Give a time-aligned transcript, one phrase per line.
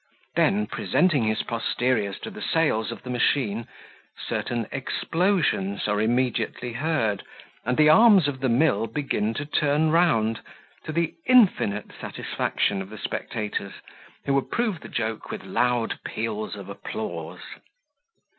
[0.35, 3.67] Then presenting his posteriors to the sails of the machine,
[4.27, 7.23] certain explosions are immediately heard,
[7.65, 10.39] and the arms of the mill begin to turn round,
[10.85, 13.73] to the infinite satisfaction of the spectators,
[14.25, 17.43] who approve the joke with loud peals of applause.